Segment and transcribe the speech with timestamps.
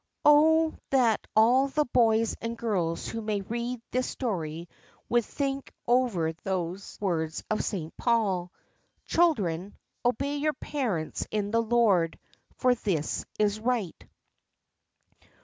[0.25, 4.67] Oh that all the boys and girls who may read this story
[5.09, 8.51] would think over those words of St Paul,
[9.05, 12.17] "Children, obey your parents in the Lord;
[12.55, 14.03] for this is right.